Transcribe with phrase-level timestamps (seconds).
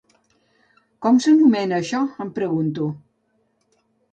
[1.05, 2.89] Com s'anomena això, em pregunto?